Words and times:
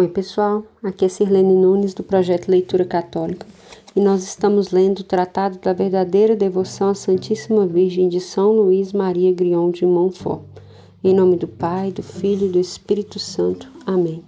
Oi, 0.00 0.08
pessoal. 0.08 0.64
Aqui 0.82 1.04
é 1.04 1.08
Sirlene 1.10 1.54
Nunes 1.54 1.92
do 1.92 2.02
projeto 2.02 2.48
Leitura 2.48 2.86
Católica 2.86 3.46
e 3.94 4.00
nós 4.00 4.22
estamos 4.22 4.70
lendo 4.70 5.00
o 5.00 5.04
Tratado 5.04 5.58
da 5.58 5.74
Verdadeira 5.74 6.34
Devoção 6.34 6.88
à 6.88 6.94
Santíssima 6.94 7.66
Virgem 7.66 8.08
de 8.08 8.18
São 8.18 8.50
Luís 8.50 8.94
Maria 8.94 9.30
Grion 9.30 9.70
de 9.70 9.84
Montfort. 9.84 10.40
Em 11.04 11.14
nome 11.14 11.36
do 11.36 11.46
Pai, 11.46 11.92
do 11.92 12.02
Filho 12.02 12.46
e 12.46 12.50
do 12.50 12.58
Espírito 12.58 13.18
Santo. 13.18 13.70
Amém. 13.84 14.24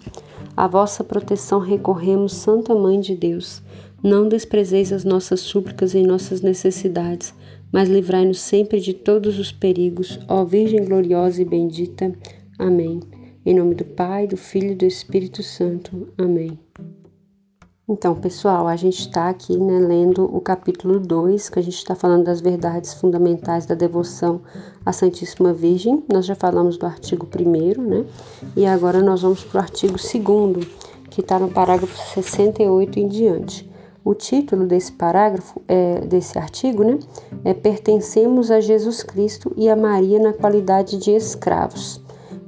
A 0.55 0.69
vossa 0.69 1.03
proteção 1.03 1.59
recorremos, 1.59 2.35
Santa 2.35 2.75
Mãe 2.75 3.01
de 3.01 3.17
Deus. 3.17 3.63
Não 4.03 4.29
desprezeis 4.29 4.93
as 4.93 5.05
nossas 5.05 5.41
súplicas 5.41 5.95
em 5.95 6.07
nossas 6.07 6.43
necessidades, 6.43 7.33
mas 7.73 7.89
livrai-nos 7.89 8.41
sempre 8.41 8.79
de 8.79 8.93
todos 8.93 9.39
os 9.39 9.51
perigos, 9.51 10.19
ó 10.29 10.45
Virgem 10.45 10.85
gloriosa 10.85 11.41
e 11.41 11.47
bendita. 11.47 12.13
Amém. 12.59 13.01
Em 13.45 13.57
nome 13.57 13.75
do 13.75 13.85
Pai, 13.85 14.29
do 14.29 14.37
Filho 14.37 14.71
e 14.71 14.75
do 14.77 14.85
Espírito 14.85 15.43
Santo. 15.43 16.09
Amém. 16.17 16.57
Então, 17.89 18.15
pessoal, 18.15 18.69
a 18.69 18.77
gente 18.77 19.01
está 19.01 19.29
aqui 19.29 19.59
né, 19.59 19.81
lendo 19.81 20.25
o 20.25 20.41
capítulo 20.41 21.01
2, 21.01 21.51
que 21.51 21.59
a 21.59 21.63
gente 21.63 21.77
está 21.77 21.97
falando 21.97 22.23
das 22.23 22.41
verdades 22.41 22.95
fundamentais 22.95 23.67
da 23.67 23.75
devoção 23.75 24.43
à 24.87 24.93
Santíssima 24.93 25.53
Virgem. 25.53 26.05
Nós 26.09 26.25
já 26.25 26.37
falamos 26.37 26.77
do 26.77 26.87
artigo 26.87 27.27
1, 27.27 27.83
né? 27.83 28.07
E 28.55 28.65
agora 28.65 29.03
nós 29.03 29.23
vamos 29.23 29.43
para 29.43 29.59
o 29.59 29.63
artigo 29.63 29.95
2, 29.95 30.65
que 31.11 31.21
está 31.21 31.37
no 31.37 31.49
parágrafo 31.49 31.99
68 32.15 33.01
em 33.01 33.09
diante. 33.09 33.69
O 34.05 34.15
título 34.15 34.69
desse 34.69 34.93
parágrafo, 34.93 35.61
é, 35.67 36.01
desse 36.03 36.39
artigo, 36.39 36.85
né, 36.85 36.97
é 37.45 37.53
Pertencemos 37.53 38.53
a 38.53 38.61
Jesus 38.61 39.03
Cristo 39.03 39.53
e 39.57 39.69
a 39.69 39.75
Maria 39.75 40.21
na 40.21 40.33
qualidade 40.33 40.97
de 40.97 41.11
escravos. 41.11 42.01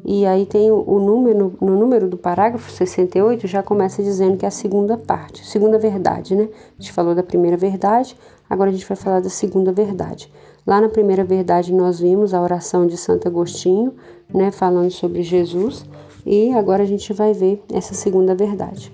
E 0.07 0.27
aí 0.27 0.45
tem 0.45 0.71
o, 0.71 0.99
número, 0.99 1.55
no 1.59 1.79
número 1.79 2.07
do 2.07 2.19
parágrafo 2.19 2.71
68, 2.71 3.47
já 3.47 3.63
começa 3.63 4.03
dizendo 4.03 4.37
que 4.37 4.45
é 4.45 4.49
a 4.49 4.51
segunda 4.51 4.99
parte, 4.99 5.47
segunda 5.47 5.79
verdade, 5.79 6.37
né? 6.37 6.47
A 6.79 6.83
gente 6.83 6.93
falou 6.93 7.15
da 7.15 7.23
primeira 7.23 7.57
verdade, 7.57 8.15
agora 8.49 8.69
a 8.69 8.73
gente 8.73 8.87
vai 8.87 8.99
falar 8.99 9.21
da 9.21 9.31
segunda 9.31 9.73
verdade. 9.73 10.31
Lá 10.67 10.79
na 10.79 10.91
primeira 10.91 11.25
verdade 11.25 11.73
nós 11.73 12.01
vimos 12.01 12.35
a 12.35 12.43
oração 12.43 12.87
de 12.87 12.99
Santo 12.99 13.27
Agostinho, 13.27 13.95
né, 14.33 14.51
falando 14.51 14.91
sobre 14.91 15.23
Jesus, 15.23 15.87
e 16.27 16.53
agora 16.53 16.83
a 16.83 16.87
gente 16.87 17.11
vai 17.15 17.33
ver 17.33 17.63
essa 17.73 17.95
segunda 17.95 18.35
verdade. 18.35 18.93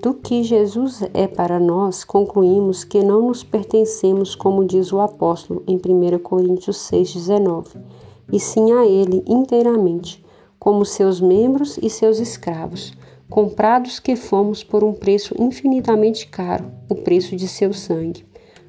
Do 0.00 0.14
que 0.14 0.42
Jesus 0.42 1.02
é 1.12 1.26
para 1.26 1.60
nós, 1.60 2.04
concluímos 2.04 2.84
que 2.84 3.02
não 3.02 3.26
nos 3.26 3.44
pertencemos, 3.44 4.34
como 4.34 4.64
diz 4.64 4.94
o 4.94 5.00
apóstolo 5.00 5.62
em 5.66 5.76
1 5.76 6.18
Coríntios 6.20 6.78
6,19 6.90 8.05
e 8.32 8.40
sim 8.40 8.72
a 8.72 8.84
ele 8.84 9.22
inteiramente, 9.26 10.24
como 10.58 10.84
seus 10.84 11.20
membros 11.20 11.78
e 11.80 11.88
seus 11.88 12.18
escravos, 12.18 12.92
comprados 13.28 13.98
que 13.98 14.16
fomos 14.16 14.62
por 14.62 14.82
um 14.82 14.92
preço 14.92 15.34
infinitamente 15.38 16.26
caro, 16.26 16.64
o 16.88 16.94
preço 16.94 17.36
de 17.36 17.46
seu 17.46 17.72
sangue. 17.72 18.24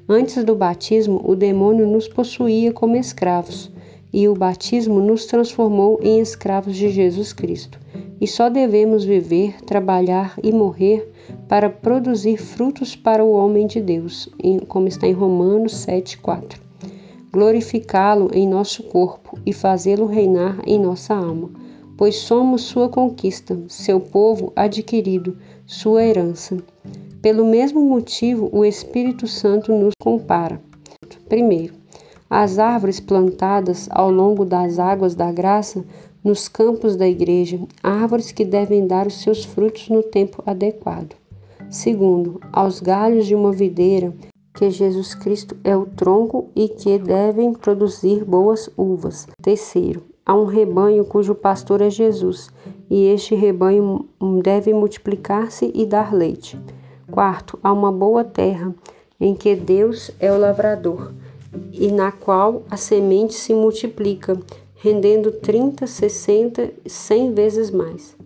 Antes 0.08 0.42
do 0.44 0.54
batismo, 0.54 1.20
o 1.24 1.34
demônio 1.34 1.86
nos 1.86 2.08
possuía 2.08 2.72
como 2.72 2.96
escravos, 2.96 3.70
e 4.12 4.26
o 4.26 4.34
batismo 4.34 5.00
nos 5.00 5.26
transformou 5.26 6.00
em 6.02 6.18
escravos 6.18 6.74
de 6.74 6.88
Jesus 6.88 7.32
Cristo. 7.32 7.78
E 8.20 8.26
só 8.26 8.48
devemos 8.48 9.04
viver, 9.04 9.60
trabalhar 9.62 10.34
e 10.42 10.50
morrer 10.50 11.12
para 11.46 11.68
produzir 11.68 12.38
frutos 12.38 12.96
para 12.96 13.22
o 13.22 13.32
homem 13.32 13.66
de 13.66 13.80
Deus, 13.80 14.28
como 14.66 14.88
está 14.88 15.06
em 15.06 15.12
Romanos 15.12 15.86
7,4 15.86 16.67
glorificá-lo 17.32 18.30
em 18.32 18.48
nosso 18.48 18.82
corpo 18.84 19.38
e 19.44 19.52
fazê-lo 19.52 20.06
reinar 20.06 20.58
em 20.66 20.78
nossa 20.78 21.14
alma, 21.14 21.50
pois 21.96 22.16
somos 22.16 22.62
sua 22.62 22.88
conquista, 22.88 23.58
seu 23.68 24.00
povo 24.00 24.52
adquirido, 24.54 25.36
sua 25.66 26.04
herança. 26.04 26.56
Pelo 27.20 27.44
mesmo 27.44 27.80
motivo, 27.80 28.48
o 28.52 28.64
Espírito 28.64 29.26
Santo 29.26 29.72
nos 29.72 29.94
compara. 30.00 30.60
Primeiro, 31.28 31.74
as 32.30 32.58
árvores 32.58 33.00
plantadas 33.00 33.88
ao 33.90 34.10
longo 34.10 34.44
das 34.44 34.78
águas 34.78 35.14
da 35.14 35.32
graça 35.32 35.84
nos 36.22 36.48
campos 36.48 36.96
da 36.96 37.08
igreja, 37.08 37.60
árvores 37.82 38.32
que 38.32 38.44
devem 38.44 38.86
dar 38.86 39.06
os 39.06 39.20
seus 39.20 39.44
frutos 39.44 39.88
no 39.88 40.02
tempo 40.02 40.42
adequado. 40.46 41.14
Segundo, 41.70 42.40
aos 42.52 42.80
galhos 42.80 43.26
de 43.26 43.34
uma 43.34 43.52
videira 43.52 44.14
que 44.58 44.72
Jesus 44.72 45.14
Cristo 45.14 45.56
é 45.62 45.76
o 45.76 45.86
tronco 45.86 46.50
e 46.52 46.68
que 46.68 46.98
devem 46.98 47.52
produzir 47.52 48.24
boas 48.24 48.68
uvas. 48.76 49.28
Terceiro, 49.40 50.02
há 50.26 50.34
um 50.34 50.46
rebanho 50.46 51.04
cujo 51.04 51.32
pastor 51.32 51.80
é 51.80 51.88
Jesus, 51.88 52.50
e 52.90 53.06
este 53.06 53.36
rebanho 53.36 54.08
deve 54.42 54.74
multiplicar-se 54.74 55.70
e 55.72 55.86
dar 55.86 56.12
leite. 56.12 56.58
Quarto, 57.08 57.56
há 57.62 57.72
uma 57.72 57.92
boa 57.92 58.24
terra 58.24 58.74
em 59.20 59.32
que 59.32 59.54
Deus 59.54 60.10
é 60.18 60.32
o 60.32 60.38
lavrador 60.40 61.12
e 61.72 61.92
na 61.92 62.10
qual 62.10 62.64
a 62.68 62.76
semente 62.76 63.34
se 63.34 63.54
multiplica, 63.54 64.36
rendendo 64.74 65.30
30, 65.30 65.86
60, 65.86 66.72
100 66.84 67.32
vezes 67.32 67.70
mais. 67.70 68.16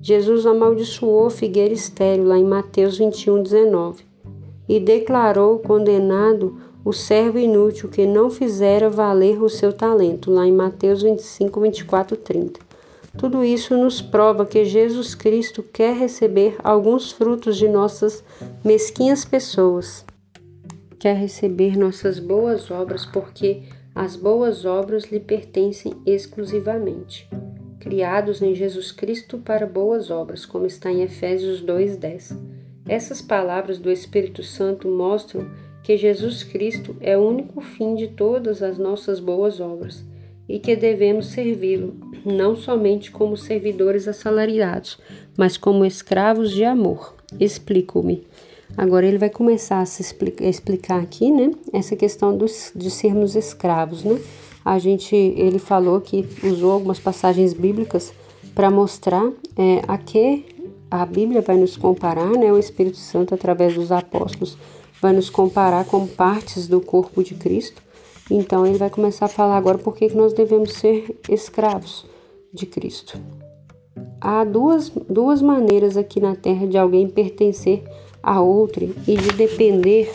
Jesus 0.00 0.46
amaldiçoou 0.46 1.26
a 1.26 1.30
figueira 1.30 1.74
estéril 1.74 2.28
lá 2.28 2.38
em 2.38 2.44
Mateus 2.44 2.96
21, 2.96 3.42
19 3.42 4.09
e 4.70 4.78
declarou 4.78 5.58
condenado 5.58 6.56
o 6.84 6.92
servo 6.92 7.40
inútil 7.40 7.88
que 7.88 8.06
não 8.06 8.30
fizera 8.30 8.88
valer 8.88 9.42
o 9.42 9.48
seu 9.48 9.72
talento, 9.72 10.30
lá 10.30 10.46
em 10.46 10.52
Mateus 10.52 11.02
25, 11.02 11.60
24, 11.60 12.16
30. 12.16 12.60
Tudo 13.18 13.42
isso 13.42 13.76
nos 13.76 14.00
prova 14.00 14.46
que 14.46 14.64
Jesus 14.64 15.16
Cristo 15.16 15.60
quer 15.60 15.96
receber 15.96 16.54
alguns 16.62 17.10
frutos 17.10 17.56
de 17.56 17.66
nossas 17.66 18.22
mesquinhas 18.64 19.24
pessoas. 19.24 20.04
Quer 21.00 21.16
receber 21.16 21.76
nossas 21.76 22.20
boas 22.20 22.70
obras, 22.70 23.04
porque 23.04 23.64
as 23.92 24.14
boas 24.14 24.64
obras 24.64 25.10
lhe 25.10 25.18
pertencem 25.18 25.94
exclusivamente. 26.06 27.28
Criados 27.80 28.40
em 28.40 28.54
Jesus 28.54 28.92
Cristo 28.92 29.36
para 29.38 29.66
boas 29.66 30.12
obras, 30.12 30.46
como 30.46 30.64
está 30.64 30.92
em 30.92 31.02
Efésios 31.02 31.60
2:10. 31.60 32.59
Essas 32.86 33.20
palavras 33.20 33.78
do 33.78 33.90
Espírito 33.90 34.42
Santo 34.42 34.88
mostram 34.88 35.46
que 35.82 35.96
Jesus 35.96 36.42
Cristo 36.42 36.96
é 37.00 37.16
o 37.16 37.26
único 37.26 37.60
fim 37.60 37.94
de 37.94 38.08
todas 38.08 38.62
as 38.62 38.78
nossas 38.78 39.20
boas 39.20 39.60
obras 39.60 40.04
e 40.48 40.58
que 40.58 40.74
devemos 40.74 41.26
servi-lo, 41.26 41.94
não 42.24 42.56
somente 42.56 43.10
como 43.10 43.36
servidores 43.36 44.08
assalariados, 44.08 44.98
mas 45.36 45.56
como 45.56 45.84
escravos 45.84 46.50
de 46.50 46.64
amor. 46.64 47.14
Explico-me. 47.38 48.26
Agora 48.76 49.06
ele 49.06 49.18
vai 49.18 49.30
começar 49.30 49.80
a 49.80 49.86
se 49.86 50.02
explicar, 50.02 50.44
explicar 50.44 51.00
aqui, 51.00 51.30
né, 51.30 51.52
essa 51.72 51.96
questão 51.96 52.36
dos, 52.36 52.72
de 52.74 52.90
sermos 52.90 53.36
escravos, 53.36 54.04
né? 54.04 54.20
A 54.64 54.78
gente, 54.78 55.16
ele 55.16 55.58
falou 55.58 56.00
que 56.00 56.26
usou 56.42 56.72
algumas 56.72 56.98
passagens 56.98 57.54
bíblicas 57.54 58.12
para 58.54 58.70
mostrar 58.70 59.32
é, 59.56 59.82
a 59.88 59.96
que 59.96 60.44
a 60.90 61.06
Bíblia 61.06 61.40
vai 61.40 61.56
nos 61.56 61.76
comparar, 61.76 62.30
né, 62.32 62.52
o 62.52 62.58
Espírito 62.58 62.98
Santo 62.98 63.34
através 63.34 63.74
dos 63.74 63.92
apóstolos 63.92 64.58
vai 65.00 65.12
nos 65.12 65.30
comparar 65.30 65.84
com 65.86 66.06
partes 66.06 66.68
do 66.68 66.80
corpo 66.80 67.22
de 67.24 67.34
Cristo. 67.34 67.82
Então 68.30 68.66
ele 68.66 68.78
vai 68.78 68.90
começar 68.90 69.26
a 69.26 69.28
falar 69.28 69.56
agora 69.56 69.78
por 69.78 69.96
que 69.96 70.08
nós 70.14 70.32
devemos 70.32 70.74
ser 70.74 71.18
escravos 71.28 72.06
de 72.52 72.66
Cristo. 72.66 73.18
Há 74.20 74.44
duas, 74.44 74.90
duas 74.90 75.40
maneiras 75.40 75.96
aqui 75.96 76.20
na 76.20 76.36
terra 76.36 76.66
de 76.66 76.76
alguém 76.76 77.08
pertencer 77.08 77.82
a 78.22 78.40
outrem 78.40 78.94
e 79.06 79.16
de 79.16 79.32
depender 79.32 80.12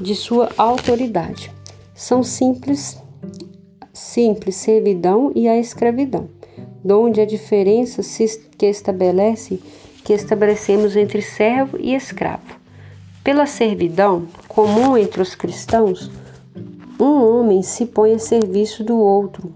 de 0.00 0.14
sua 0.14 0.50
autoridade. 0.56 1.52
São 1.94 2.22
simples, 2.22 3.00
simples 3.92 4.56
servidão 4.56 5.32
e 5.34 5.48
a 5.48 5.56
escravidão, 5.56 6.28
onde 6.84 7.20
a 7.20 7.24
diferença 7.24 8.02
que 8.58 8.66
estabelece 8.66 9.60
que 10.06 10.12
estabelecemos 10.12 10.94
entre 10.94 11.20
servo 11.20 11.76
e 11.80 11.92
escravo. 11.92 12.54
Pela 13.24 13.44
servidão, 13.44 14.28
comum 14.46 14.96
entre 14.96 15.20
os 15.20 15.34
cristãos, 15.34 16.08
um 16.98 17.24
homem 17.24 17.60
se 17.60 17.86
põe 17.86 18.14
a 18.14 18.18
serviço 18.20 18.84
do 18.84 18.96
outro 18.96 19.52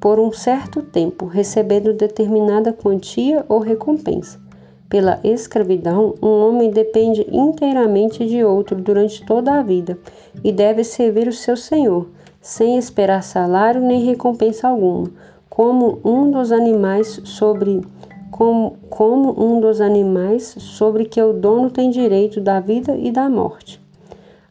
por 0.00 0.18
um 0.18 0.32
certo 0.32 0.82
tempo, 0.82 1.26
recebendo 1.26 1.92
determinada 1.92 2.72
quantia 2.72 3.44
ou 3.48 3.60
recompensa. 3.60 4.40
Pela 4.88 5.20
escravidão, 5.22 6.16
um 6.20 6.48
homem 6.48 6.70
depende 6.70 7.24
inteiramente 7.30 8.26
de 8.26 8.42
outro 8.42 8.74
durante 8.74 9.24
toda 9.24 9.52
a 9.54 9.62
vida 9.62 9.96
e 10.42 10.50
deve 10.50 10.82
servir 10.82 11.28
o 11.28 11.32
seu 11.32 11.56
senhor, 11.56 12.08
sem 12.40 12.76
esperar 12.76 13.22
salário 13.22 13.80
nem 13.80 14.04
recompensa 14.04 14.66
alguma, 14.66 15.08
como 15.48 16.00
um 16.04 16.28
dos 16.28 16.50
animais 16.50 17.20
sobre 17.22 17.82
como, 18.30 18.76
como 18.88 19.34
um 19.42 19.60
dos 19.60 19.80
animais 19.80 20.54
sobre 20.58 21.04
que 21.04 21.20
o 21.20 21.32
dono 21.32 21.70
tem 21.70 21.90
direito 21.90 22.40
da 22.40 22.60
vida 22.60 22.96
e 22.96 23.10
da 23.10 23.28
morte. 23.28 23.80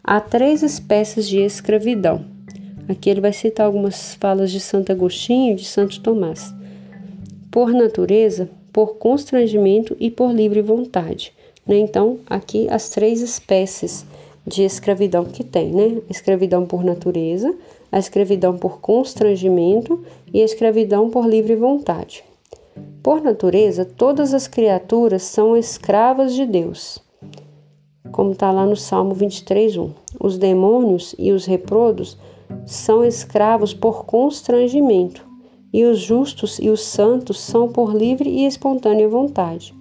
Há 0.03 0.19
três 0.21 0.63
espécies 0.63 1.27
de 1.27 1.39
escravidão. 1.39 2.24
Aqui 2.88 3.09
ele 3.09 3.21
vai 3.21 3.33
citar 3.33 3.65
algumas 3.65 4.15
falas 4.15 4.51
de 4.51 4.59
Santo 4.59 4.91
Agostinho 4.91 5.51
e 5.51 5.56
de 5.56 5.65
Santo 5.65 6.00
Tomás. 6.00 6.53
Por 7.51 7.71
natureza, 7.71 8.50
por 8.71 8.95
constrangimento 8.95 9.97
e 10.00 10.09
por 10.09 10.31
livre 10.31 10.62
vontade. 10.62 11.33
Né? 11.65 11.77
Então, 11.80 12.19
aqui 12.27 12.68
as 12.69 12.89
três 12.89 13.21
espécies 13.21 14.06
de 14.45 14.63
escravidão 14.63 15.25
que 15.25 15.44
tem, 15.44 15.73
né? 15.73 15.97
Escravidão 16.09 16.65
por 16.65 16.83
natureza, 16.83 17.53
a 17.91 18.00
escravidão 18.00 18.57
por 18.57 18.80
constrangimento 18.80 20.01
e 20.33 20.41
a 20.41 20.45
escravidão 20.45 21.09
por 21.09 21.27
livre 21.27 21.56
vontade. 21.56 22.23
Por 23.03 23.21
natureza, 23.21 23.85
todas 23.85 24.33
as 24.33 24.47
criaturas 24.47 25.23
são 25.23 25.55
escravas 25.55 26.33
de 26.33 26.45
Deus, 26.45 26.99
como 28.11 28.31
está 28.31 28.51
lá 28.51 28.65
no 28.65 28.75
Salmo 28.75 29.13
23, 29.13 29.77
1. 29.77 29.91
Os 30.19 30.38
demônios 30.38 31.15
e 31.17 31.31
os 31.31 31.45
reprodos 31.45 32.17
são 32.65 33.05
escravos 33.05 33.73
por 33.73 34.05
constrangimento, 34.05 35.25
e 35.71 35.85
os 35.85 35.99
justos 35.99 36.59
e 36.59 36.69
os 36.69 36.81
santos 36.81 37.39
são 37.39 37.69
por 37.69 37.94
livre 37.94 38.29
e 38.29 38.45
espontânea 38.45 39.07
vontade. 39.07 39.73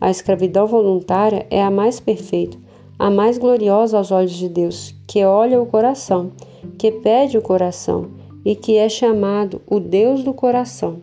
A 0.00 0.10
escravidão 0.10 0.66
voluntária 0.66 1.46
é 1.50 1.62
a 1.62 1.70
mais 1.70 1.98
perfeita, 1.98 2.58
a 2.98 3.10
mais 3.10 3.38
gloriosa 3.38 3.96
aos 3.96 4.12
olhos 4.12 4.32
de 4.32 4.48
Deus, 4.48 4.94
que 5.06 5.24
olha 5.24 5.60
o 5.60 5.66
coração, 5.66 6.30
que 6.78 6.92
pede 6.92 7.38
o 7.38 7.42
coração 7.42 8.10
e 8.44 8.54
que 8.54 8.76
é 8.76 8.88
chamado 8.88 9.60
o 9.66 9.80
Deus 9.80 10.22
do 10.22 10.32
coração 10.32 11.02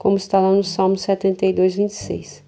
como 0.00 0.16
está 0.16 0.40
lá 0.40 0.50
no 0.50 0.64
Salmo 0.64 0.96
72, 0.96 1.74
26. 1.74 2.42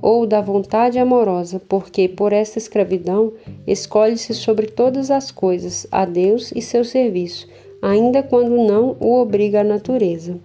Ou 0.00 0.24
da 0.24 0.40
vontade 0.40 1.00
amorosa, 1.00 1.60
porque 1.68 2.08
por 2.08 2.32
esta 2.32 2.58
escravidão 2.58 3.32
escolhe-se 3.66 4.32
sobre 4.32 4.68
todas 4.68 5.10
as 5.10 5.32
coisas 5.32 5.84
a 5.90 6.04
Deus 6.04 6.52
e 6.54 6.62
seu 6.62 6.84
serviço, 6.84 7.48
ainda 7.82 8.22
quando 8.22 8.50
não 8.50 8.96
o 9.00 9.20
obriga 9.20 9.62
a 9.62 9.64
natureza. 9.64 10.38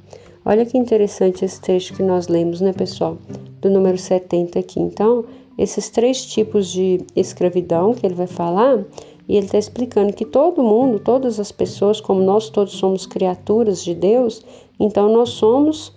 Olha 0.43 0.65
que 0.65 0.79
interessante 0.79 1.45
esse 1.45 1.61
texto 1.61 1.93
que 1.93 2.01
nós 2.01 2.27
lemos, 2.27 2.59
né, 2.59 2.73
pessoal? 2.73 3.19
Do 3.61 3.69
número 3.69 3.97
70 3.97 4.57
aqui. 4.57 4.79
Então, 4.79 5.25
esses 5.59 5.89
três 5.89 6.25
tipos 6.25 6.71
de 6.71 7.01
escravidão 7.15 7.93
que 7.93 8.03
ele 8.03 8.15
vai 8.15 8.25
falar, 8.25 8.83
e 9.29 9.37
ele 9.37 9.45
está 9.45 9.59
explicando 9.59 10.11
que 10.11 10.25
todo 10.25 10.63
mundo, 10.63 10.99
todas 10.99 11.39
as 11.39 11.51
pessoas, 11.51 12.01
como 12.01 12.19
nós 12.19 12.49
todos 12.49 12.73
somos 12.73 13.05
criaturas 13.05 13.83
de 13.83 13.93
Deus, 13.93 14.41
então 14.79 15.07
nós 15.13 15.29
somos 15.29 15.95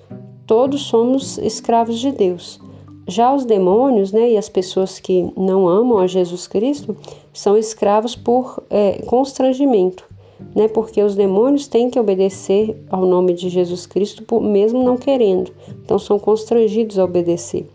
todos 0.50 0.82
somos 0.82 1.38
escravos 1.38 2.00
de 2.00 2.10
Deus. 2.10 2.58
Já 3.06 3.32
os 3.32 3.44
demônios, 3.44 4.10
né, 4.10 4.32
e 4.32 4.36
as 4.36 4.48
pessoas 4.48 4.98
que 4.98 5.32
não 5.36 5.68
amam 5.68 5.98
a 5.98 6.08
Jesus 6.08 6.48
Cristo, 6.48 6.96
são 7.32 7.56
escravos 7.56 8.16
por 8.16 8.60
é, 8.68 9.00
constrangimento, 9.06 10.04
né, 10.52 10.66
porque 10.66 11.00
os 11.04 11.14
demônios 11.14 11.68
têm 11.68 11.88
que 11.88 12.00
obedecer 12.00 12.76
ao 12.90 13.06
nome 13.06 13.32
de 13.32 13.48
Jesus 13.48 13.86
Cristo, 13.86 14.24
por, 14.24 14.42
mesmo 14.42 14.82
não 14.82 14.96
querendo. 14.96 15.52
Então 15.84 16.00
são 16.00 16.18
constrangidos 16.18 16.98
a 16.98 17.04
obedecer. 17.04 17.68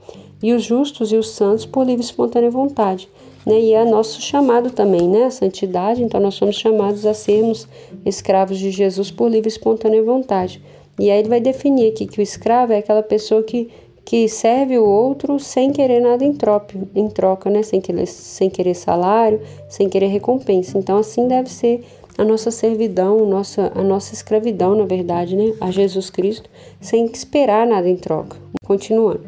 E 0.43 0.51
os 0.51 0.61
justos 0.61 1.13
e 1.13 1.15
os 1.15 1.29
santos 1.29 1.65
por 1.65 1.85
livre 1.85 2.03
e 2.03 2.05
espontânea 2.05 2.51
vontade. 2.51 3.07
Né, 3.45 3.57
e 3.57 3.71
é 3.71 3.85
nosso 3.85 4.21
chamado 4.21 4.69
também, 4.69 5.07
né, 5.07 5.23
a 5.23 5.31
santidade. 5.31 6.03
Então 6.03 6.19
nós 6.19 6.35
somos 6.35 6.57
chamados 6.57 7.05
a 7.05 7.13
sermos 7.13 7.69
escravos 8.05 8.59
de 8.59 8.69
Jesus 8.69 9.11
por 9.11 9.29
livre 9.29 9.47
e 9.47 9.53
espontânea 9.53 10.03
vontade. 10.03 10.61
E 10.99 11.11
aí 11.11 11.19
ele 11.19 11.29
vai 11.29 11.39
definir 11.39 11.91
aqui 11.91 12.05
que 12.05 12.19
o 12.19 12.21
escravo 12.21 12.73
é 12.73 12.77
aquela 12.77 13.03
pessoa 13.03 13.43
que, 13.43 13.69
que 14.03 14.27
serve 14.29 14.77
o 14.77 14.85
outro 14.85 15.39
sem 15.39 15.71
querer 15.71 15.99
nada 15.99 16.23
em 16.23 16.33
troca, 16.33 16.77
em 16.95 17.09
troca 17.09 17.49
né? 17.49 17.63
sem, 17.63 17.81
querer, 17.81 18.05
sem 18.05 18.49
querer 18.49 18.73
salário, 18.73 19.41
sem 19.67 19.89
querer 19.89 20.07
recompensa. 20.07 20.77
Então, 20.77 20.97
assim 20.97 21.27
deve 21.27 21.49
ser 21.49 21.83
a 22.17 22.23
nossa 22.23 22.49
servidão, 22.49 23.25
nossa, 23.25 23.71
a 23.75 23.83
nossa 23.83 24.13
escravidão, 24.13 24.73
na 24.75 24.85
verdade, 24.85 25.35
né? 25.35 25.53
a 25.59 25.69
Jesus 25.69 26.09
Cristo, 26.09 26.49
sem 26.79 27.05
esperar 27.05 27.67
nada 27.67 27.89
em 27.89 27.97
troca. 27.97 28.37
Continuando. 28.65 29.21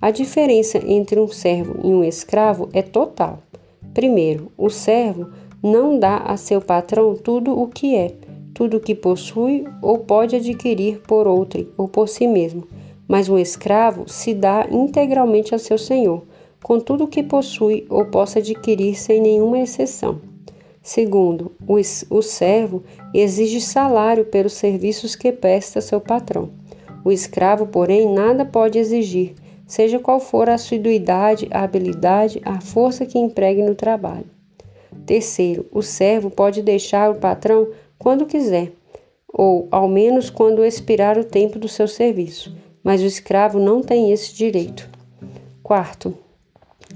A 0.00 0.10
diferença 0.10 0.78
entre 0.86 1.20
um 1.20 1.28
servo 1.28 1.78
e 1.84 1.88
um 1.88 2.02
escravo 2.02 2.68
é 2.72 2.80
total. 2.80 3.40
Primeiro, 3.92 4.50
o 4.56 4.70
servo 4.70 5.28
não 5.62 5.98
dá 5.98 6.18
a 6.18 6.36
seu 6.36 6.60
patrão 6.60 7.14
tudo 7.14 7.58
o 7.58 7.66
que 7.66 7.96
é, 7.96 8.14
tudo 8.60 8.76
o 8.76 8.80
que 8.80 8.94
possui 8.94 9.64
ou 9.80 10.00
pode 10.00 10.36
adquirir 10.36 11.00
por 11.08 11.26
outro 11.26 11.66
ou 11.78 11.88
por 11.88 12.06
si 12.10 12.26
mesmo, 12.26 12.68
mas 13.08 13.26
um 13.26 13.38
escravo 13.38 14.06
se 14.06 14.34
dá 14.34 14.66
integralmente 14.70 15.54
a 15.54 15.58
seu 15.58 15.78
senhor, 15.78 16.24
com 16.62 16.78
tudo 16.78 17.04
o 17.04 17.08
que 17.08 17.22
possui 17.22 17.86
ou 17.88 18.04
possa 18.04 18.38
adquirir 18.38 19.00
sem 19.00 19.18
nenhuma 19.18 19.60
exceção. 19.60 20.20
Segundo, 20.82 21.52
o, 21.66 21.76
o 22.14 22.20
servo 22.20 22.82
exige 23.14 23.62
salário 23.62 24.26
pelos 24.26 24.52
serviços 24.52 25.16
que 25.16 25.32
presta 25.32 25.80
seu 25.80 25.98
patrão. 25.98 26.50
O 27.02 27.10
escravo, 27.10 27.66
porém, 27.66 28.12
nada 28.12 28.44
pode 28.44 28.78
exigir, 28.78 29.36
seja 29.66 29.98
qual 29.98 30.20
for 30.20 30.50
a 30.50 30.54
assiduidade, 30.56 31.48
a 31.50 31.62
habilidade, 31.62 32.42
a 32.44 32.60
força 32.60 33.06
que 33.06 33.18
empregue 33.18 33.62
no 33.62 33.74
trabalho. 33.74 34.26
Terceiro, 35.06 35.64
o 35.72 35.80
servo 35.80 36.30
pode 36.30 36.60
deixar 36.60 37.10
o 37.10 37.14
patrão 37.14 37.68
quando 38.00 38.24
quiser, 38.24 38.72
ou 39.28 39.68
ao 39.70 39.86
menos 39.86 40.30
quando 40.30 40.64
expirar 40.64 41.18
o 41.18 41.24
tempo 41.24 41.58
do 41.58 41.68
seu 41.68 41.86
serviço, 41.86 42.56
mas 42.82 43.02
o 43.02 43.06
escravo 43.06 43.58
não 43.58 43.82
tem 43.82 44.10
esse 44.10 44.34
direito. 44.34 44.88
Quarto, 45.62 46.14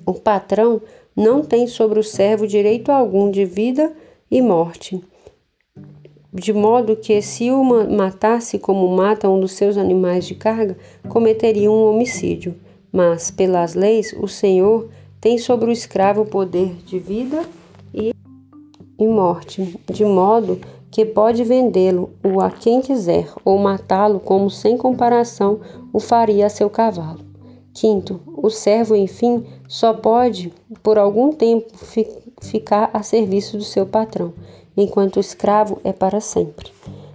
o 0.06 0.14
patrão 0.14 0.80
não 1.14 1.42
tem 1.42 1.66
sobre 1.66 2.00
o 2.00 2.02
servo 2.02 2.46
direito 2.46 2.90
algum 2.90 3.30
de 3.30 3.44
vida 3.44 3.92
e 4.30 4.40
morte, 4.40 4.98
de 6.32 6.54
modo 6.54 6.96
que, 6.96 7.20
se 7.20 7.50
o 7.50 7.62
matasse 7.62 8.58
como 8.58 8.88
mata 8.88 9.28
um 9.28 9.38
dos 9.38 9.52
seus 9.52 9.76
animais 9.76 10.26
de 10.26 10.34
carga, 10.34 10.76
cometeria 11.08 11.70
um 11.70 11.90
homicídio. 11.90 12.56
Mas, 12.90 13.30
pelas 13.30 13.74
leis, 13.74 14.14
o 14.18 14.26
Senhor 14.26 14.88
tem 15.20 15.36
sobre 15.36 15.68
o 15.68 15.72
escravo 15.72 16.22
o 16.22 16.26
poder 16.26 16.74
de 16.86 16.98
vida 16.98 17.44
e, 17.92 18.12
morte, 19.06 19.78
de 19.92 20.04
modo 20.04 20.58
que 20.94 21.04
pode 21.04 21.42
vendê-lo 21.42 22.10
o 22.24 22.40
a 22.40 22.48
quem 22.48 22.80
quiser 22.80 23.28
ou 23.44 23.58
matá-lo 23.58 24.20
como 24.20 24.48
sem 24.48 24.78
comparação 24.78 25.58
o 25.92 25.98
faria 25.98 26.46
a 26.46 26.48
seu 26.48 26.70
cavalo. 26.70 27.18
Quinto, 27.72 28.20
o 28.36 28.48
servo, 28.48 28.94
enfim, 28.94 29.44
só 29.66 29.92
pode 29.92 30.54
por 30.84 30.96
algum 30.96 31.32
tempo 31.32 31.76
fi 31.76 32.06
ficar 32.40 32.90
a 32.92 33.02
serviço 33.02 33.56
do 33.56 33.64
seu 33.64 33.84
patrão, 33.84 34.32
enquanto 34.76 35.16
o 35.16 35.20
escravo 35.20 35.80
é 35.82 35.92
para 35.92 36.20
sempre. 36.20 36.70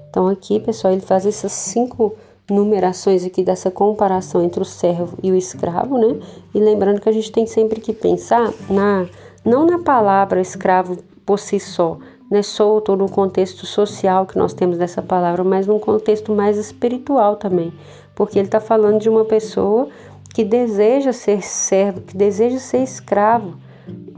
Então 0.10 0.28
aqui, 0.28 0.60
pessoal, 0.60 0.92
ele 0.92 1.02
faz 1.02 1.26
essas 1.26 1.54
cinco 1.54 2.14
numerações 2.50 3.24
aqui 3.24 3.44
dessa 3.44 3.72
comparação 3.72 4.44
entre 4.44 4.62
o 4.62 4.66
servo 4.66 5.18
e 5.24 5.32
o 5.32 5.38
escravo, 5.38 5.98
né? 5.98 6.20
E 6.54 6.60
lembrando 6.60 7.00
que 7.00 7.08
a 7.08 7.14
gente 7.14 7.32
tem 7.32 7.46
sempre 7.46 7.80
que 7.80 7.94
pensar 7.94 8.52
na 8.70 9.08
não 9.46 9.66
na 9.66 9.80
palavra 9.80 10.42
escravo 10.42 10.98
por 11.26 11.40
si 11.40 11.62
só, 11.62 11.98
né, 12.30 12.42
solto 12.42 12.96
no 12.96 13.10
contexto 13.10 13.66
social 13.66 14.26
que 14.26 14.38
nós 14.38 14.54
temos 14.54 14.78
dessa 14.78 15.02
palavra, 15.02 15.44
mas 15.44 15.66
num 15.66 15.80
contexto 15.80 16.34
mais 16.34 16.58
espiritual 16.58 17.36
também, 17.36 17.74
porque 18.14 18.38
ele 18.38 18.48
está 18.48 18.60
falando 18.60 19.00
de 19.00 19.10
uma 19.10 19.26
pessoa 19.26 19.88
que 20.34 20.44
deseja 20.44 21.12
ser 21.12 21.42
servo, 21.42 22.02
que 22.02 22.16
deseja 22.16 22.60
ser 22.60 22.84
escravo 22.84 23.56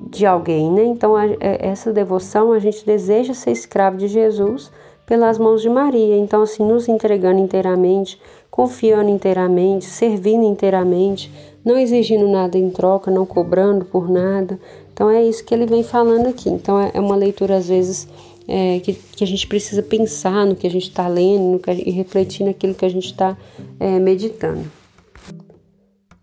de 0.09 0.25
alguém, 0.25 0.69
né? 0.69 0.83
Então 0.83 1.15
a, 1.15 1.25
é, 1.25 1.69
essa 1.69 1.93
devoção 1.93 2.51
a 2.51 2.59
gente 2.59 2.85
deseja 2.85 3.33
ser 3.33 3.51
escravo 3.51 3.95
de 3.95 4.07
Jesus 4.07 4.69
pelas 5.05 5.37
mãos 5.37 5.61
de 5.61 5.69
Maria. 5.69 6.17
Então 6.17 6.41
assim 6.41 6.65
nos 6.65 6.89
entregando 6.89 7.39
inteiramente, 7.39 8.19
confiando 8.49 9.09
inteiramente, 9.09 9.85
servindo 9.85 10.43
inteiramente, 10.43 11.31
não 11.63 11.77
exigindo 11.77 12.27
nada 12.27 12.57
em 12.57 12.69
troca, 12.69 13.09
não 13.09 13.25
cobrando 13.25 13.85
por 13.85 14.09
nada, 14.09 14.59
então 15.01 15.09
é 15.09 15.23
isso 15.23 15.43
que 15.43 15.51
ele 15.51 15.65
vem 15.65 15.81
falando 15.81 16.27
aqui. 16.27 16.47
Então 16.47 16.79
é, 16.79 16.91
é 16.93 16.99
uma 16.99 17.15
leitura, 17.15 17.57
às 17.57 17.67
vezes, 17.67 18.07
é, 18.47 18.79
que, 18.81 18.93
que, 18.93 19.23
a 19.23 19.27
gente 19.27 19.47
precisa 19.47 19.81
pensar 19.81 20.45
no 20.45 20.55
que 20.55 20.67
a 20.67 20.69
gente 20.69 20.89
está 20.89 21.07
lendo 21.07 21.57
que, 21.57 21.71
e 21.71 21.89
refletir 21.89 22.45
naquilo 22.45 22.75
que 22.75 22.85
a 22.85 22.89
gente 22.89 23.07
está 23.07 23.35
é, 23.79 23.97
meditando. 23.97 24.71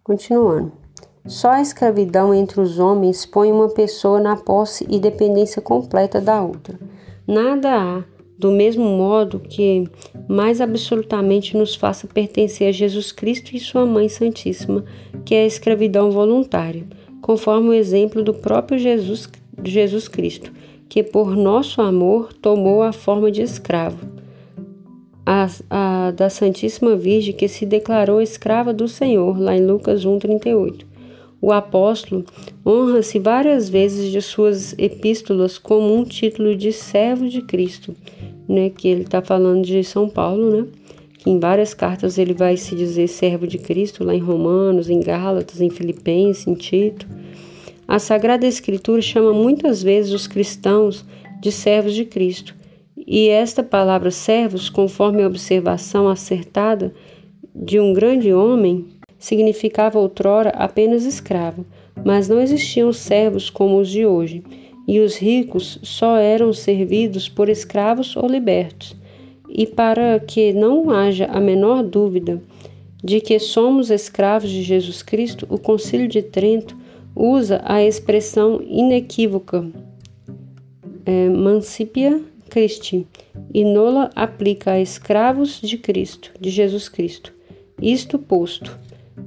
Continuando. 0.04 0.70
Só 1.26 1.50
a 1.50 1.60
escravidão 1.60 2.32
entre 2.32 2.60
os 2.60 2.78
homens 2.78 3.26
põe 3.26 3.50
uma 3.50 3.68
pessoa 3.68 4.20
na 4.20 4.36
posse 4.36 4.86
e 4.88 5.00
dependência 5.00 5.60
completa 5.60 6.20
da 6.20 6.40
outra. 6.40 6.78
Nada 7.26 7.74
há, 7.74 8.04
do 8.38 8.52
mesmo 8.52 8.84
modo 8.84 9.40
que 9.40 9.90
mais 10.28 10.60
absolutamente 10.60 11.56
nos 11.56 11.74
faça 11.74 12.06
pertencer 12.06 12.68
a 12.68 12.72
Jesus 12.72 13.10
Cristo 13.10 13.56
e 13.56 13.58
Sua 13.58 13.84
Mãe 13.84 14.08
Santíssima, 14.08 14.84
que 15.24 15.34
é 15.34 15.42
a 15.42 15.46
escravidão 15.46 16.12
voluntária 16.12 16.86
conforme 17.28 17.68
o 17.68 17.74
exemplo 17.74 18.24
do 18.24 18.32
próprio 18.32 18.78
Jesus, 18.78 19.28
Jesus 19.62 20.08
Cristo, 20.08 20.50
que 20.88 21.02
por 21.02 21.36
nosso 21.36 21.82
amor 21.82 22.32
tomou 22.32 22.82
a 22.82 22.90
forma 22.90 23.30
de 23.30 23.42
escravo. 23.42 23.98
A, 25.26 25.46
a, 25.68 26.10
da 26.12 26.30
Santíssima 26.30 26.96
Virgem 26.96 27.34
que 27.34 27.46
se 27.46 27.66
declarou 27.66 28.22
escrava 28.22 28.72
do 28.72 28.88
Senhor, 28.88 29.38
lá 29.38 29.54
em 29.54 29.66
Lucas 29.66 30.06
1,38. 30.06 30.86
O 31.38 31.52
apóstolo 31.52 32.24
honra-se 32.64 33.18
várias 33.18 33.68
vezes 33.68 34.10
de 34.10 34.22
suas 34.22 34.74
epístolas 34.78 35.58
como 35.58 35.94
um 35.94 36.04
título 36.04 36.56
de 36.56 36.72
servo 36.72 37.28
de 37.28 37.42
Cristo, 37.42 37.94
né, 38.48 38.70
que 38.70 38.88
ele 38.88 39.02
está 39.02 39.20
falando 39.20 39.66
de 39.66 39.84
São 39.84 40.08
Paulo, 40.08 40.50
né, 40.50 40.66
que 41.18 41.28
em 41.28 41.38
várias 41.38 41.74
cartas 41.74 42.16
ele 42.16 42.32
vai 42.32 42.56
se 42.56 42.74
dizer 42.74 43.08
servo 43.08 43.46
de 43.46 43.58
Cristo, 43.58 44.04
lá 44.04 44.14
em 44.14 44.20
Romanos, 44.20 44.88
em 44.88 45.00
Gálatas, 45.00 45.60
em 45.60 45.68
Filipenses, 45.68 46.46
em 46.46 46.54
Tito. 46.54 47.06
A 47.86 47.98
Sagrada 47.98 48.46
Escritura 48.46 49.02
chama 49.02 49.32
muitas 49.32 49.82
vezes 49.82 50.12
os 50.12 50.26
cristãos 50.28 51.04
de 51.40 51.50
servos 51.50 51.94
de 51.94 52.04
Cristo. 52.04 52.54
E 52.96 53.28
esta 53.28 53.62
palavra 53.62 54.10
servos, 54.10 54.70
conforme 54.70 55.22
a 55.22 55.26
observação 55.26 56.08
acertada 56.08 56.94
de 57.54 57.80
um 57.80 57.92
grande 57.92 58.32
homem, 58.32 58.86
significava 59.18 59.98
outrora 59.98 60.50
apenas 60.50 61.04
escravo, 61.04 61.66
mas 62.04 62.28
não 62.28 62.40
existiam 62.40 62.92
servos 62.92 63.50
como 63.50 63.80
os 63.80 63.88
de 63.88 64.06
hoje, 64.06 64.44
e 64.86 65.00
os 65.00 65.16
ricos 65.16 65.78
só 65.82 66.16
eram 66.16 66.52
servidos 66.52 67.28
por 67.28 67.48
escravos 67.48 68.16
ou 68.16 68.28
libertos. 68.28 68.96
E 69.48 69.66
para 69.66 70.20
que 70.20 70.52
não 70.52 70.90
haja 70.90 71.26
a 71.26 71.40
menor 71.40 71.82
dúvida 71.82 72.40
de 73.02 73.20
que 73.20 73.38
somos 73.38 73.90
escravos 73.90 74.50
de 74.50 74.62
Jesus 74.62 75.02
Cristo, 75.02 75.46
o 75.48 75.58
Concílio 75.58 76.08
de 76.08 76.22
Trento 76.22 76.76
usa 77.14 77.60
a 77.64 77.82
expressão 77.82 78.60
inequívoca 78.62 79.66
é, 81.04 81.28
Mancipia 81.28 82.22
Christi 82.48 83.06
e 83.52 83.64
nola 83.64 84.10
aplica 84.14 84.72
a 84.72 84.80
escravos 84.80 85.60
de 85.60 85.78
Cristo, 85.78 86.32
de 86.38 86.50
Jesus 86.50 86.88
Cristo. 86.88 87.32
Isto 87.80 88.18
posto, 88.18 88.78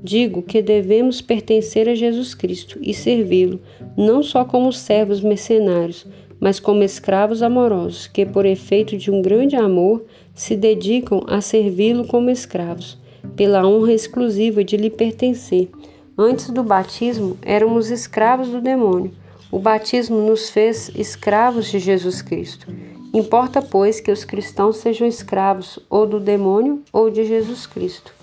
digo 0.04 0.42
que 0.42 0.62
devemos 0.62 1.22
pertencer 1.22 1.88
a 1.90 1.96
Jesus 1.96 2.34
Cristo 2.34 2.78
e 2.82 2.94
servi-lo, 2.94 3.60
não 3.98 4.22
só 4.22 4.46
como 4.46 4.72
servos 4.72 5.22
mercenários, 5.22 6.06
mas 6.42 6.60
como 6.60 6.82
escravos 6.82 7.44
amorosos, 7.44 8.08
que 8.08 8.26
por 8.26 8.48
efeito 8.48 8.98
de 8.98 9.12
um 9.12 9.22
grande 9.22 9.56
amor 9.56 10.04
se 10.34 10.56
dedicam 10.56 11.22
a 11.28 11.40
servi-lo 11.40 12.08
como 12.08 12.32
escravos, 12.32 12.98
pela 13.36 13.64
honra 13.64 13.94
exclusiva 13.94 14.64
de 14.64 14.76
lhe 14.76 14.90
pertencer. 14.90 15.70
Antes 16.18 16.50
do 16.50 16.64
batismo, 16.64 17.38
éramos 17.44 17.92
escravos 17.92 18.50
do 18.50 18.60
demônio. 18.60 19.12
O 19.52 19.60
batismo 19.60 20.18
nos 20.18 20.50
fez 20.50 20.90
escravos 20.96 21.70
de 21.70 21.78
Jesus 21.78 22.24
Cristo. 22.24 22.66
Importa, 23.14 23.62
pois, 23.62 24.00
que 24.00 24.12
os 24.12 24.24
cristãos 24.24 24.78
sejam 24.78 25.08
escravos 25.08 25.78
ou 25.90 26.08
do 26.08 26.20
demônio 26.20 26.82
ou 26.92 27.12
de 27.12 27.24
Jesus 27.24 27.68
Cristo. 27.68 28.14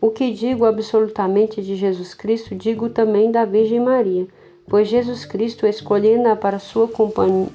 O 0.00 0.10
que 0.10 0.32
digo 0.32 0.64
absolutamente 0.64 1.62
de 1.62 1.76
Jesus 1.76 2.12
Cristo, 2.14 2.54
digo 2.56 2.88
também 2.88 3.30
da 3.30 3.44
Virgem 3.44 3.78
Maria, 3.78 4.26
pois 4.70 4.86
Jesus 4.86 5.24
Cristo, 5.24 5.66
escolhendo-a 5.66 6.36
para 6.36 6.60
sua 6.60 6.88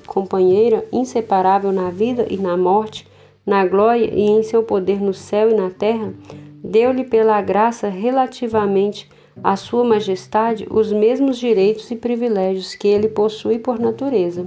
companheira 0.06 0.86
inseparável 0.92 1.72
na 1.72 1.90
vida 1.90 2.28
e 2.30 2.36
na 2.36 2.58
morte, 2.58 3.08
na 3.46 3.66
glória 3.66 4.10
e 4.14 4.22
em 4.22 4.44
seu 4.44 4.64
poder 4.64 5.02
no 5.02 5.14
céu 5.14 5.50
e 5.50 5.54
na 5.54 5.70
terra, 5.70 6.14
deu-lhe 6.62 7.06
pela 7.06 7.42
graça 7.42 7.88
relativamente 7.88 9.10
à 9.42 9.56
sua 9.56 9.86
majestade 9.86 10.68
os 10.70 10.92
mesmos 10.92 11.38
direitos 11.38 11.90
e 11.90 11.96
privilégios 11.96 12.76
que 12.76 12.90
ele 12.90 13.08
possui 13.08 13.60
por 13.60 13.80
natureza. 13.80 14.46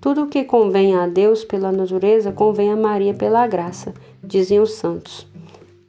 Tudo 0.00 0.24
o 0.24 0.26
que 0.26 0.42
convém 0.42 0.96
a 0.96 1.06
Deus 1.06 1.44
pela 1.44 1.70
natureza 1.70 2.32
convém 2.32 2.72
a 2.72 2.76
Maria 2.76 3.14
pela 3.14 3.46
graça, 3.46 3.94
diziam 4.20 4.64
os 4.64 4.72
santos. 4.72 5.24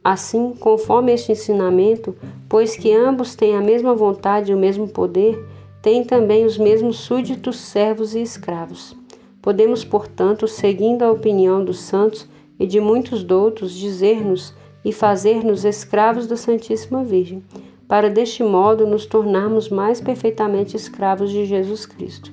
Assim, 0.04 0.54
conforme 0.60 1.12
este 1.12 1.32
ensinamento, 1.32 2.14
pois 2.48 2.76
que 2.76 2.92
ambos 2.92 3.34
têm 3.34 3.56
a 3.56 3.60
mesma 3.60 3.96
vontade 3.96 4.52
e 4.52 4.54
o 4.54 4.58
mesmo 4.58 4.86
poder, 4.86 5.53
têm 5.84 6.02
também 6.02 6.46
os 6.46 6.56
mesmos 6.56 6.96
súditos, 6.96 7.58
servos 7.58 8.14
e 8.14 8.22
escravos. 8.22 8.96
Podemos, 9.42 9.84
portanto, 9.84 10.48
seguindo 10.48 11.02
a 11.02 11.12
opinião 11.12 11.62
dos 11.62 11.78
santos 11.78 12.26
e 12.58 12.66
de 12.66 12.80
muitos 12.80 13.22
doutos, 13.22 13.70
dizer-nos 13.74 14.54
e 14.82 14.92
fazer-nos 14.92 15.62
escravos 15.62 16.26
da 16.26 16.38
Santíssima 16.38 17.04
Virgem, 17.04 17.44
para 17.86 18.08
deste 18.08 18.42
modo 18.42 18.86
nos 18.86 19.04
tornarmos 19.04 19.68
mais 19.68 20.00
perfeitamente 20.00 20.74
escravos 20.74 21.30
de 21.30 21.44
Jesus 21.44 21.84
Cristo. 21.84 22.32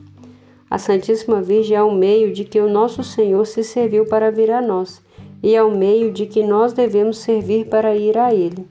A 0.70 0.78
Santíssima 0.78 1.42
Virgem 1.42 1.76
é 1.76 1.84
o 1.84 1.94
meio 1.94 2.32
de 2.32 2.46
que 2.46 2.62
o 2.62 2.70
nosso 2.70 3.04
Senhor 3.04 3.46
se 3.46 3.66
serviu 3.66 4.06
para 4.06 4.32
vir 4.32 4.50
a 4.50 4.62
nós, 4.62 5.02
e 5.44 5.54
é 5.54 5.62
o 5.62 5.76
meio 5.76 6.14
de 6.14 6.26
que 6.26 6.42
nós 6.42 6.72
devemos 6.72 7.18
servir 7.18 7.66
para 7.66 7.98
ir 7.98 8.18
a 8.18 8.34
Ele. 8.34 8.66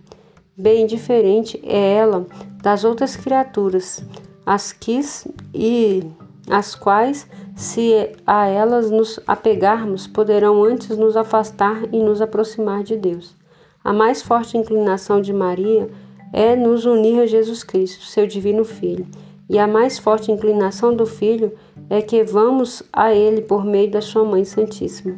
Bem 0.57 0.87
diferente 0.87 1.61
é 1.63 1.97
ela 1.97 2.27
das 2.63 2.83
outras 2.83 3.15
criaturas, 3.15 4.03
as 4.50 4.73
quis 4.73 5.28
e 5.54 6.02
as 6.50 6.75
quais, 6.75 7.25
se 7.54 8.11
a 8.26 8.49
elas 8.49 8.90
nos 8.90 9.21
apegarmos, 9.25 10.09
poderão 10.09 10.64
antes 10.64 10.99
nos 10.99 11.16
afastar 11.16 11.85
e 11.92 12.02
nos 12.02 12.21
aproximar 12.21 12.83
de 12.83 12.97
Deus. 12.97 13.37
A 13.85 13.92
mais 13.92 14.21
forte 14.21 14.59
inclinação 14.59 15.21
de 15.21 15.33
Maria 15.33 15.88
é 16.33 16.57
nos 16.57 16.85
unir 16.85 17.21
a 17.21 17.26
Jesus 17.26 17.62
Cristo, 17.62 18.04
seu 18.07 18.26
divino 18.26 18.64
Filho, 18.64 19.07
e 19.49 19.57
a 19.57 19.69
mais 19.69 20.00
forte 20.00 20.33
inclinação 20.33 20.97
do 20.97 21.07
Filho 21.07 21.52
é 21.88 22.02
que 22.02 22.25
vamos 22.25 22.83
a 22.92 23.14
Ele 23.14 23.42
por 23.42 23.64
meio 23.64 23.92
da 23.92 24.00
Sua 24.00 24.25
Mãe 24.25 24.45
Santíssima. 24.45 25.16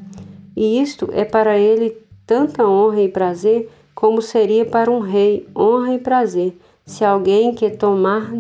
E 0.54 0.78
isto 0.78 1.08
é 1.10 1.24
para 1.24 1.56
Ele 1.58 1.96
tanta 2.26 2.68
honra 2.68 3.00
e 3.00 3.08
prazer 3.08 3.70
como 3.94 4.20
seria 4.20 4.66
para 4.66 4.90
um 4.90 5.00
rei 5.00 5.48
honra 5.56 5.94
e 5.94 5.98
prazer 5.98 6.54
se 6.84 7.02
alguém 7.02 7.54
que 7.54 7.70
tomar 7.70 8.30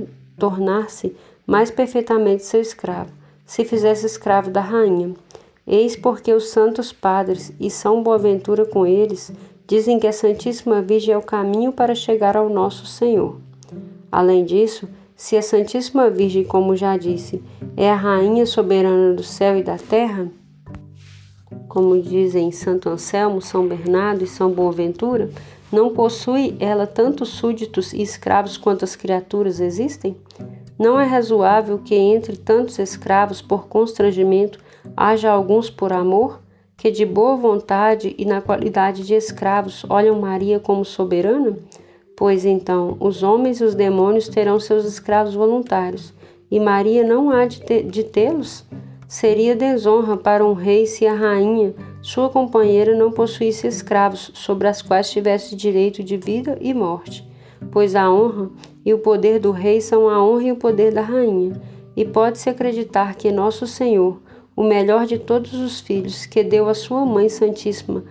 tornar-se 0.42 1.14
mais 1.46 1.70
perfeitamente 1.70 2.42
seu 2.42 2.60
escravo, 2.60 3.12
se 3.46 3.64
fizesse 3.64 4.04
escravo 4.04 4.50
da 4.50 4.60
rainha. 4.60 5.14
Eis 5.64 5.94
porque 5.94 6.32
os 6.32 6.48
santos 6.48 6.92
padres, 6.92 7.52
e 7.60 7.70
São 7.70 8.02
Boaventura 8.02 8.64
com 8.64 8.84
eles, 8.84 9.30
dizem 9.68 10.00
que 10.00 10.06
a 10.08 10.12
Santíssima 10.12 10.82
Virgem 10.82 11.14
é 11.14 11.16
o 11.16 11.22
caminho 11.22 11.70
para 11.70 11.94
chegar 11.94 12.36
ao 12.36 12.48
nosso 12.48 12.86
Senhor. 12.86 13.36
Além 14.10 14.44
disso, 14.44 14.88
se 15.14 15.36
a 15.36 15.42
Santíssima 15.42 16.10
Virgem, 16.10 16.42
como 16.42 16.74
já 16.74 16.96
disse, 16.96 17.40
é 17.76 17.88
a 17.88 17.94
rainha 17.94 18.44
soberana 18.44 19.14
do 19.14 19.22
céu 19.22 19.56
e 19.56 19.62
da 19.62 19.78
terra, 19.78 20.28
como 21.68 22.02
dizem 22.02 22.50
Santo 22.50 22.88
Anselmo, 22.88 23.40
São 23.40 23.68
Bernardo 23.68 24.24
e 24.24 24.26
São 24.26 24.50
Boaventura, 24.50 25.30
não 25.72 25.94
possui 25.94 26.54
ela 26.60 26.86
tantos 26.86 27.30
súditos 27.30 27.92
e 27.92 28.02
escravos 28.02 28.56
quanto 28.56 28.84
as 28.84 28.94
criaturas 28.94 29.58
existem? 29.58 30.16
Não 30.78 31.00
é 31.00 31.04
razoável 31.04 31.78
que 31.78 31.94
entre 31.94 32.36
tantos 32.36 32.78
escravos 32.78 33.40
por 33.40 33.68
constrangimento 33.68 34.58
haja 34.96 35.30
alguns 35.30 35.70
por 35.70 35.92
amor, 35.92 36.40
que 36.76 36.90
de 36.90 37.06
boa 37.06 37.36
vontade 37.36 38.14
e 38.18 38.24
na 38.24 38.40
qualidade 38.40 39.06
de 39.06 39.14
escravos 39.14 39.84
olham 39.88 40.20
Maria 40.20 40.58
como 40.58 40.84
soberana? 40.84 41.56
Pois 42.16 42.44
então 42.44 42.96
os 43.00 43.22
homens 43.22 43.60
e 43.60 43.64
os 43.64 43.74
demônios 43.74 44.28
terão 44.28 44.60
seus 44.60 44.84
escravos 44.84 45.34
voluntários, 45.34 46.12
e 46.50 46.60
Maria 46.60 47.04
não 47.04 47.30
há 47.30 47.46
de 47.46 48.02
tê-los? 48.04 48.64
Seria 49.08 49.54
desonra 49.54 50.16
para 50.16 50.44
um 50.44 50.54
rei 50.54 50.86
se 50.86 51.06
a 51.06 51.14
rainha, 51.14 51.74
sua 52.02 52.28
companheira, 52.28 52.96
não 52.96 53.12
possuísse 53.12 53.66
escravos 53.66 54.32
sobre 54.34 54.66
as 54.66 54.82
quais 54.82 55.10
tivesse 55.10 55.54
direito 55.54 56.02
de 56.02 56.16
vida 56.16 56.58
e 56.60 56.74
morte, 56.74 57.26
pois 57.70 57.94
a 57.94 58.12
honra 58.12 58.50
e 58.84 58.92
o 58.92 58.98
poder 58.98 59.38
do 59.38 59.52
rei 59.52 59.80
são 59.80 60.08
a 60.08 60.22
honra 60.22 60.42
e 60.42 60.52
o 60.52 60.56
poder 60.56 60.92
da 60.92 61.00
rainha. 61.00 61.62
E 61.96 62.04
pode-se 62.04 62.50
acreditar 62.50 63.14
que 63.14 63.30
nosso 63.30 63.66
Senhor, 63.66 64.20
o 64.56 64.64
melhor 64.64 65.06
de 65.06 65.18
todos 65.18 65.54
os 65.54 65.80
filhos, 65.80 66.26
que 66.26 66.42
deu 66.42 66.68
a 66.68 66.74
sua 66.74 67.06
Mãe 67.06 67.28
Santíssima 67.28 68.02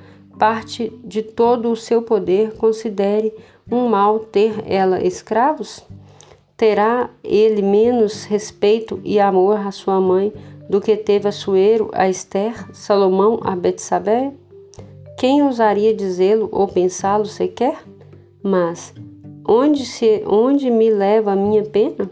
parte 0.42 0.92
de 1.04 1.22
todo 1.22 1.72
o 1.72 1.76
seu 1.76 2.02
poder, 2.02 2.54
considere 2.54 3.32
um 3.70 3.88
mal 3.88 4.20
ter 4.20 4.64
ela 4.66 5.00
escravos? 5.00 5.86
Terá 6.58 7.12
ele 7.24 7.62
menos 7.62 8.24
respeito 8.24 9.00
e 9.04 9.20
amor 9.20 9.60
à 9.60 9.72
sua 9.72 10.02
mãe 10.02 10.34
do 10.72 10.80
que 10.80 10.96
teve 10.96 11.28
a 11.28 11.32
Suero, 11.32 11.90
a 11.92 12.08
Esther, 12.08 12.54
Salomão, 12.74 13.42
a 13.44 13.56
Betsabé? 13.56 14.32
Quem 15.18 15.44
ousaria 15.44 15.94
dizê-lo 15.94 16.48
ou 16.50 16.68
pensá-lo 16.68 17.26
sequer? 17.26 17.84
Mas 18.42 18.94
onde 19.48 19.86
se 19.86 20.24
onde 20.26 20.72
me 20.72 20.90
leva 20.90 21.34
a 21.34 21.36
minha 21.36 21.64
pena? 21.64 22.10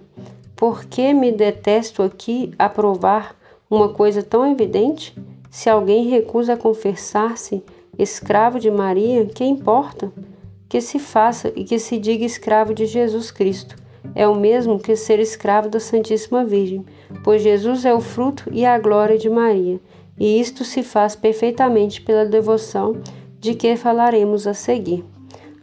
Por 0.57 0.83
que 0.83 1.13
me 1.13 1.31
detesto 1.31 2.03
aqui 2.03 2.53
a 2.59 2.67
provar 2.67 3.33
uma 3.69 3.89
coisa 3.89 4.21
tão 4.21 4.45
evidente? 4.51 5.17
Se 5.49 5.69
alguém 5.69 6.09
recusa 6.09 6.57
confessar-se 6.57 7.63
escravo 7.97 8.59
de 8.59 8.69
Maria, 8.69 9.25
que 9.25 9.45
importa? 9.45 10.11
que 10.69 10.79
se 10.79 10.99
faça 10.99 11.51
e 11.55 11.63
que 11.63 11.79
se 11.79 11.97
diga 11.97 12.23
escravo 12.23 12.75
de 12.75 12.85
Jesus 12.85 13.31
Cristo. 13.31 13.75
É 14.15 14.27
o 14.27 14.35
mesmo 14.35 14.79
que 14.79 14.95
ser 14.95 15.19
escravo 15.19 15.69
da 15.69 15.79
Santíssima 15.79 16.43
Virgem, 16.43 16.85
pois 17.23 17.41
Jesus 17.41 17.85
é 17.85 17.93
o 17.93 18.01
fruto 18.01 18.49
e 18.51 18.65
a 18.65 18.77
glória 18.77 19.17
de 19.17 19.29
Maria, 19.29 19.79
e 20.17 20.39
isto 20.39 20.63
se 20.63 20.83
faz 20.83 21.15
perfeitamente 21.15 22.01
pela 22.01 22.25
devoção 22.25 22.97
de 23.39 23.53
que 23.53 23.75
falaremos 23.75 24.45
a 24.45 24.53
seguir. 24.53 25.05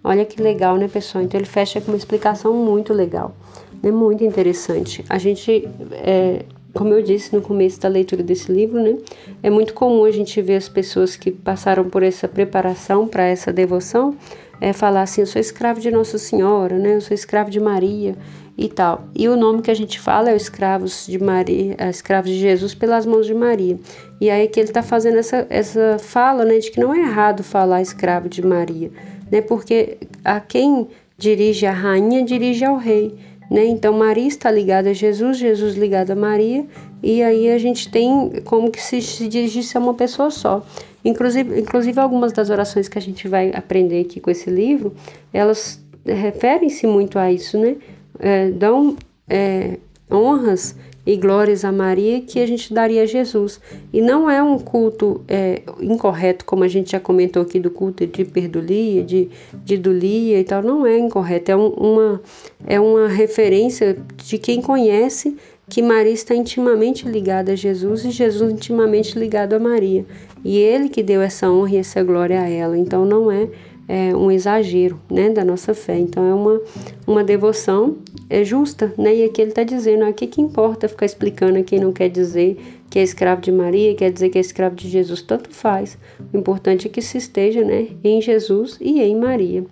Olha 0.02 0.24
que 0.24 0.40
legal, 0.40 0.76
né, 0.76 0.88
pessoal? 0.88 1.24
Então 1.24 1.38
ele 1.38 1.46
fecha 1.46 1.80
com 1.80 1.90
uma 1.90 1.96
explicação 1.96 2.54
muito 2.54 2.94
legal, 2.94 3.34
né? 3.82 3.90
muito 3.90 4.24
interessante. 4.24 5.04
A 5.08 5.18
gente 5.18 5.68
é, 5.92 6.44
como 6.76 6.92
eu 6.92 7.02
disse 7.02 7.34
no 7.34 7.40
começo 7.40 7.80
da 7.80 7.88
leitura 7.88 8.22
desse 8.22 8.52
livro, 8.52 8.80
né, 8.80 8.98
é 9.42 9.48
muito 9.48 9.72
comum 9.72 10.04
a 10.04 10.10
gente 10.10 10.40
ver 10.42 10.56
as 10.56 10.68
pessoas 10.68 11.16
que 11.16 11.30
passaram 11.30 11.88
por 11.88 12.02
essa 12.02 12.28
preparação 12.28 13.08
para 13.08 13.24
essa 13.24 13.52
devoção 13.52 14.14
é, 14.60 14.72
falar 14.72 15.02
assim: 15.02 15.22
eu 15.22 15.26
sou 15.26 15.40
escravo 15.40 15.80
de 15.80 15.90
Nossa 15.90 16.18
Senhora, 16.18 16.78
né, 16.78 16.96
eu 16.96 17.00
sou 17.00 17.14
escravo 17.14 17.50
de 17.50 17.58
Maria 17.58 18.14
e 18.58 18.68
tal. 18.68 19.08
E 19.14 19.28
o 19.28 19.36
nome 19.36 19.62
que 19.62 19.70
a 19.70 19.74
gente 19.74 19.98
fala 19.98 20.30
é 20.30 20.34
o 20.34 20.36
escravos 20.36 21.06
de 21.06 21.18
Maria, 21.18 21.74
é, 21.78 21.88
escravos 21.88 22.30
de 22.30 22.38
Jesus 22.38 22.74
pelas 22.74 23.06
mãos 23.06 23.26
de 23.26 23.34
Maria. 23.34 23.78
E 24.20 24.30
aí 24.30 24.46
que 24.48 24.60
ele 24.60 24.68
está 24.68 24.82
fazendo 24.82 25.18
essa, 25.18 25.46
essa 25.48 25.98
fala, 25.98 26.44
né, 26.44 26.58
de 26.58 26.70
que 26.70 26.80
não 26.80 26.94
é 26.94 27.00
errado 27.00 27.42
falar 27.42 27.80
escravo 27.80 28.28
de 28.28 28.44
Maria, 28.44 28.90
né, 29.30 29.40
porque 29.40 29.98
a 30.24 30.40
quem 30.40 30.88
dirige 31.18 31.64
a 31.66 31.72
rainha 31.72 32.22
dirige 32.22 32.64
ao 32.64 32.76
rei. 32.76 33.14
Né? 33.50 33.64
Então, 33.66 33.92
Maria 33.92 34.26
está 34.26 34.50
ligada 34.50 34.90
a 34.90 34.92
Jesus, 34.92 35.38
Jesus 35.38 35.76
ligado 35.76 36.10
a 36.10 36.16
Maria, 36.16 36.66
e 37.02 37.22
aí 37.22 37.50
a 37.50 37.58
gente 37.58 37.90
tem 37.90 38.42
como 38.44 38.70
que 38.70 38.80
se, 38.82 39.00
se 39.00 39.28
dirigisse 39.28 39.76
a 39.76 39.80
uma 39.80 39.94
pessoa 39.94 40.30
só. 40.30 40.64
Inclusive, 41.04 41.60
inclusive, 41.60 42.00
algumas 42.00 42.32
das 42.32 42.50
orações 42.50 42.88
que 42.88 42.98
a 42.98 43.02
gente 43.02 43.28
vai 43.28 43.52
aprender 43.54 44.00
aqui 44.00 44.18
com 44.18 44.30
esse 44.30 44.50
livro, 44.50 44.94
elas 45.32 45.80
referem-se 46.04 46.86
muito 46.86 47.18
a 47.18 47.30
isso, 47.30 47.58
né? 47.58 47.76
É, 48.18 48.50
dão 48.50 48.96
é, 49.28 49.78
honras 50.10 50.74
e 51.06 51.16
glórias 51.16 51.64
a 51.64 51.70
Maria 51.70 52.20
que 52.20 52.40
a 52.40 52.46
gente 52.46 52.74
daria 52.74 53.02
a 53.02 53.06
Jesus. 53.06 53.60
E 53.92 54.00
não 54.00 54.28
é 54.28 54.42
um 54.42 54.58
culto 54.58 55.22
é, 55.28 55.62
incorreto, 55.80 56.44
como 56.44 56.64
a 56.64 56.68
gente 56.68 56.90
já 56.90 57.00
comentou 57.00 57.42
aqui 57.42 57.60
do 57.60 57.70
culto 57.70 58.04
de 58.04 58.24
perdulia, 58.24 59.04
de, 59.04 59.28
de 59.64 59.78
dulia 59.78 60.40
e 60.40 60.44
tal, 60.44 60.62
não 60.62 60.84
é 60.84 60.98
incorreto, 60.98 61.52
é 61.52 61.56
um, 61.56 61.68
uma, 61.68 62.20
é 62.66 62.80
uma 62.80 63.06
referência 63.06 63.96
de 64.16 64.36
quem 64.36 64.60
conhece 64.60 65.36
que 65.68 65.82
Maria 65.82 66.12
está 66.12 66.34
intimamente 66.34 67.08
ligada 67.08 67.52
a 67.52 67.56
Jesus 67.56 68.04
e 68.04 68.10
Jesus 68.10 68.52
intimamente 68.52 69.18
ligado 69.18 69.54
a 69.54 69.58
Maria. 69.58 70.04
E 70.44 70.58
ele 70.58 70.88
que 70.88 71.02
deu 71.02 71.20
essa 71.20 71.50
honra 71.50 71.72
e 71.72 71.76
essa 71.78 72.02
glória 72.02 72.40
a 72.40 72.48
ela. 72.48 72.78
Então 72.78 73.04
não 73.04 73.30
é 73.30 73.48
é, 73.88 74.14
um 74.14 74.30
exagero 74.30 75.00
né, 75.10 75.30
da 75.30 75.44
nossa 75.44 75.74
fé. 75.74 75.98
Então 75.98 76.24
é 76.24 76.34
uma, 76.34 76.60
uma 77.06 77.24
devoção 77.24 77.96
é 78.28 78.44
justa, 78.44 78.92
né? 78.98 79.14
E 79.14 79.24
aqui 79.24 79.40
ele 79.40 79.50
está 79.50 79.62
dizendo, 79.62 80.04
o 80.04 80.12
que, 80.12 80.26
que 80.26 80.40
importa 80.40 80.88
ficar 80.88 81.06
explicando 81.06 81.58
a 81.58 81.62
quem 81.62 81.78
não 81.78 81.92
quer 81.92 82.08
dizer 82.08 82.58
que 82.90 82.98
é 82.98 83.02
escravo 83.02 83.40
de 83.40 83.52
Maria, 83.52 83.94
quer 83.94 84.10
dizer 84.10 84.30
que 84.30 84.38
é 84.38 84.40
escravo 84.40 84.74
de 84.74 84.88
Jesus, 84.88 85.22
tanto 85.22 85.50
faz. 85.50 85.98
O 86.32 86.36
importante 86.36 86.86
é 86.86 86.90
que 86.90 87.02
se 87.02 87.18
esteja 87.18 87.62
né, 87.62 87.88
em 88.02 88.20
Jesus 88.20 88.78
e 88.80 89.00
em 89.00 89.16
Maria. 89.16 89.64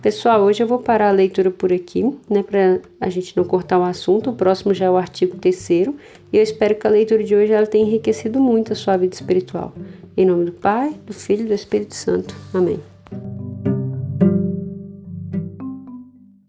Pessoal, 0.00 0.42
hoje 0.42 0.62
eu 0.62 0.66
vou 0.66 0.78
parar 0.78 1.08
a 1.08 1.12
leitura 1.12 1.50
por 1.50 1.72
aqui, 1.72 2.04
né, 2.28 2.42
para 2.42 2.80
a 3.00 3.08
gente 3.08 3.36
não 3.36 3.44
cortar 3.44 3.78
o 3.78 3.82
assunto. 3.82 4.30
O 4.30 4.34
próximo 4.34 4.72
já 4.72 4.86
é 4.86 4.90
o 4.90 4.96
artigo 4.96 5.36
terceiro 5.36 5.96
e 6.32 6.36
eu 6.36 6.42
espero 6.42 6.74
que 6.74 6.86
a 6.86 6.90
leitura 6.90 7.24
de 7.24 7.34
hoje 7.34 7.52
ela 7.52 7.66
tenha 7.66 7.84
enriquecido 7.84 8.40
muito 8.40 8.72
a 8.72 8.76
sua 8.76 8.96
vida 8.96 9.14
espiritual. 9.14 9.72
Em 10.16 10.24
nome 10.24 10.44
do 10.44 10.52
Pai, 10.52 10.94
do 11.06 11.12
Filho 11.12 11.42
e 11.42 11.48
do 11.48 11.54
Espírito 11.54 11.94
Santo. 11.94 12.36
Amém. 12.52 12.78